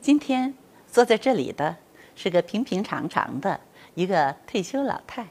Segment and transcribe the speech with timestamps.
[0.00, 0.54] 今天
[0.90, 1.76] 坐在这里的
[2.14, 3.60] 是个平平常常的
[3.94, 5.26] 一个退休老太，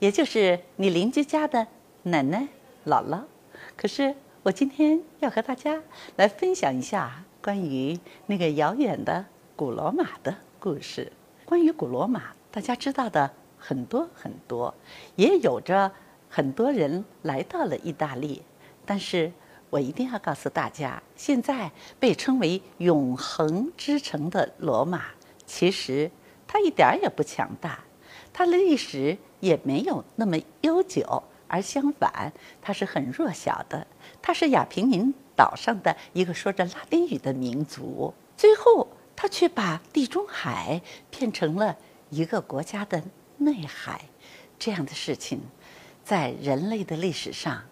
[0.00, 1.68] 也就是你邻居家的
[2.02, 2.48] 奶奶
[2.84, 3.22] 姥姥。
[3.76, 4.12] 可是
[4.42, 5.80] 我今天要和大家
[6.16, 11.12] 来分享一下关于那个遥远的古罗马的故事。
[11.44, 14.74] 关于古罗马，大家知道的很多很多，
[15.14, 15.92] 也有着
[16.28, 18.42] 很多人来到了意大利，
[18.84, 19.30] 但是。
[19.70, 25.06] 我一定要告诉大家，现在被称为“永恒之城”的罗马，
[25.46, 26.10] 其实
[26.46, 27.80] 它一点也不强大，
[28.32, 33.86] 它的历史也没有那么悠久，而相反，它是很弱小的。
[34.22, 40.80] 它是亚平宁岛上的一个说着拉丁语的民族，最后它却把地中海
[41.10, 41.76] 变成了
[42.08, 43.02] 一个国家的
[43.36, 44.08] 内海，
[44.58, 45.42] 这样的事情，
[46.02, 47.62] 在人类的历史上。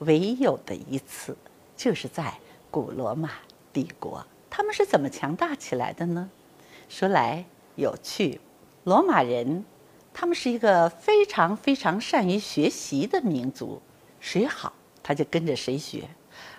[0.00, 1.36] 唯有的一次，
[1.76, 2.34] 就是在
[2.70, 3.30] 古罗马
[3.72, 4.26] 帝国。
[4.48, 6.30] 他们是怎么强大起来的呢？
[6.88, 7.44] 说来
[7.76, 8.40] 有趣，
[8.84, 9.64] 罗马人
[10.12, 13.80] 他们是一个非常非常善于学习的民族，
[14.20, 16.08] 谁好他就跟着谁学，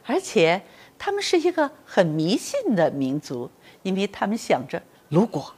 [0.05, 0.61] 而且
[0.99, 3.49] 他们是一个很迷信的民族，
[3.81, 5.53] 因为他们想着，如果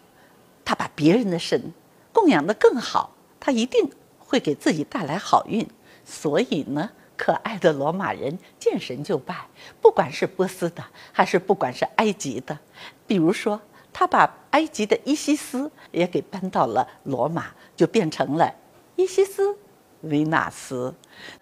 [0.63, 1.73] 他把别人的神
[2.13, 5.67] 供养得更好，他一定会给自己带来好运。
[6.05, 6.89] 所以呢。
[7.15, 9.47] 可爱的罗马人见神就拜，
[9.81, 12.57] 不管是波斯的，还是不管是埃及的。
[13.05, 18.53] 比如说，他把埃及的伊西斯也给搬到了罗马，就变成了
[18.95, 19.55] 伊西斯
[20.01, 20.93] 维纳斯。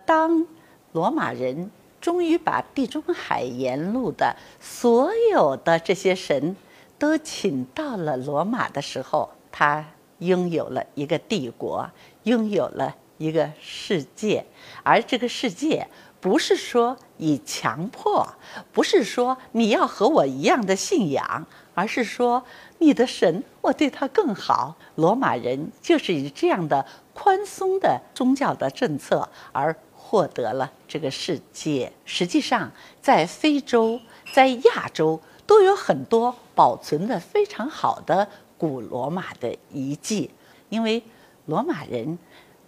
[0.05, 0.45] 当
[0.91, 6.55] 罗马人终于把地中海沿路的所有的这些神
[6.99, 9.85] 都请到了罗马的时候，他
[10.19, 11.89] 拥有了一个帝国，
[12.23, 12.95] 拥有了。
[13.21, 14.43] 一个世界，
[14.81, 15.87] 而这个世界
[16.19, 18.27] 不是说以强迫，
[18.71, 21.45] 不是说你要和我一样的信仰，
[21.75, 22.43] 而是说
[22.79, 24.75] 你的神我对他更好。
[24.95, 26.83] 罗马人就是以这样的
[27.13, 31.93] 宽松的宗教的政策而获得了这个世界。
[32.05, 33.99] 实际上，在非洲、
[34.33, 38.27] 在亚洲都有很多保存的非常好的
[38.57, 40.31] 古罗马的遗迹，
[40.69, 41.03] 因为
[41.45, 42.17] 罗马人。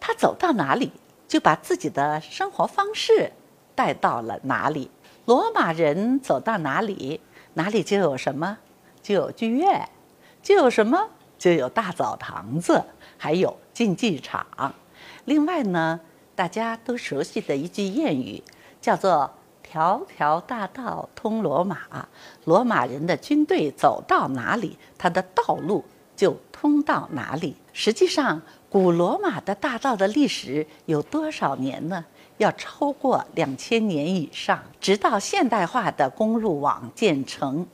[0.05, 0.91] 他走到哪里，
[1.29, 3.31] 就把自己的生活方式
[3.73, 4.91] 带到了哪里。
[5.23, 7.21] 罗马人走到哪里，
[7.53, 8.57] 哪里就有什么，
[9.01, 9.87] 就有剧院，
[10.41, 11.07] 就有什么，
[11.39, 12.83] 就有大澡堂子，
[13.17, 14.45] 还有竞技场。
[15.23, 15.97] 另外呢，
[16.35, 18.43] 大家都熟悉的一句谚语，
[18.81, 19.31] 叫做
[19.63, 21.77] “条条大道通罗马”。
[22.43, 27.55] 罗马人的军队走到哪里，他的道路就通到哪里。
[27.73, 28.41] 实际上。
[28.73, 32.03] 古罗马的大道的历史有多少年呢？
[32.39, 34.63] 要超过两千年以上。
[34.81, 37.67] 直到现代化的公路网建成，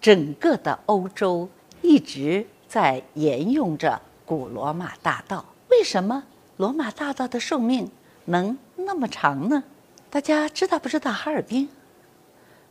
[0.00, 1.48] 整个的欧洲
[1.82, 5.44] 一直在沿用着古罗马大道。
[5.70, 6.22] 为什么
[6.56, 7.90] 罗马大道的寿命
[8.26, 9.64] 能那么长呢？
[10.08, 11.68] 大家知道不知道哈尔滨？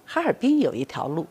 [0.06, 1.28] 哈尔滨有一条路，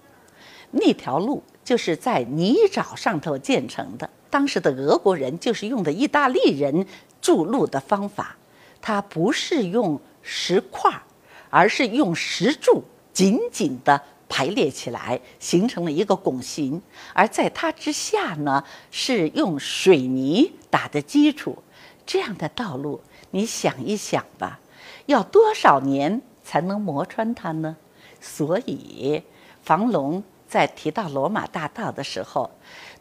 [0.71, 4.11] 那条路就是在泥沼上头建成的。
[4.33, 6.87] 当时的俄国人就是用的意大利人
[7.21, 8.35] 筑路的方法，
[8.81, 11.03] 它不是用石块儿，
[11.51, 12.83] 而是用石柱
[13.13, 14.01] 紧紧地
[14.31, 16.81] 排列起来，形成了一个拱形。
[17.13, 21.63] 而在它之下呢，是用水泥打的基础。
[22.07, 23.03] 这样的道路，
[23.33, 24.61] 你想一想吧，
[25.05, 27.77] 要多少年才能磨穿它呢？
[28.19, 29.23] 所以，
[29.63, 32.51] 房龙在提到罗马大道的时候，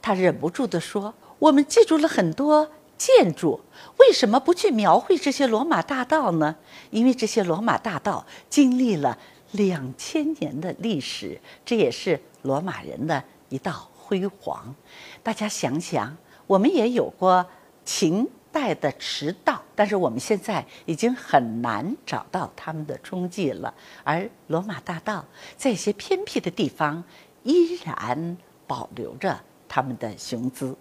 [0.01, 1.13] 他忍不住地说。
[1.37, 3.59] 我们记住了很多建筑，
[3.97, 6.55] 为什么不去描绘这些罗马大道呢？
[6.91, 9.17] 因为这些罗马大道经历了
[9.51, 14.73] 两千年的历史，这也是罗马人的一道辉煌。
[15.21, 16.15] 大家想想，
[16.47, 17.45] 我们也有过
[17.83, 23.73] 秦代的驰道，但是我们现在已经很难找到他们的踪迹了。
[24.03, 25.25] 而罗马大道
[25.57, 27.03] 在一些偏僻的地方
[27.43, 30.75] 依然保留着他们的雄姿。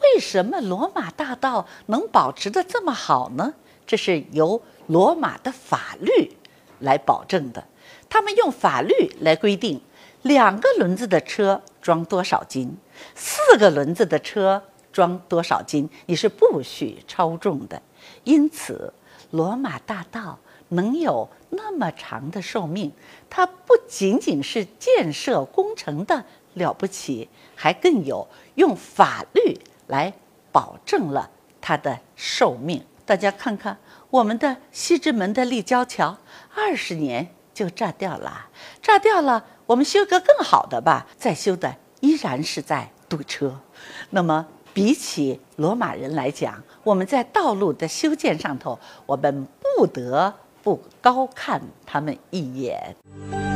[0.00, 3.54] 为什么罗马大道能保持的这么好呢？
[3.86, 6.36] 这是由罗马的法律
[6.80, 7.64] 来保证的。
[8.08, 9.80] 他们用法律来规定，
[10.22, 12.76] 两个轮子的车装多少斤，
[13.14, 14.62] 四个轮子的车
[14.92, 17.80] 装多少斤，你是不许超重的。
[18.24, 18.92] 因此，
[19.30, 20.38] 罗马大道
[20.68, 22.92] 能有那么长的寿命，
[23.28, 26.24] 它不仅仅是建设工程的
[26.54, 29.58] 了不起，还更有用法律。
[29.88, 30.12] 来
[30.50, 31.30] 保证了
[31.60, 32.84] 它的寿命。
[33.04, 33.78] 大家看看
[34.10, 36.18] 我们的西直门的立交桥，
[36.56, 38.48] 二十年就炸掉了，
[38.82, 39.44] 炸掉了。
[39.64, 43.60] 我们修个更好的吧，再修的依然是在堵车。
[44.10, 44.44] 那么，
[44.74, 48.76] 比起罗马人来讲，我们在道路的修建上头，
[49.06, 50.34] 我们不得
[50.66, 53.55] 不高看他们一眼。